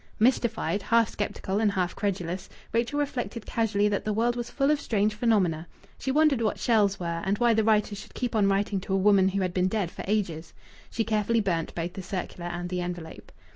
[0.17, 4.81] Mystified, half sceptical, and half credulous, Rachel reflected casually that the world was full of
[4.81, 5.67] strange phenomena.
[5.99, 8.97] She wondered what "Shells" were, and why the writers should keep on writing to a
[8.97, 10.53] woman who had been dead for ages.
[10.89, 13.31] She carefully burnt both the circular and the envelope.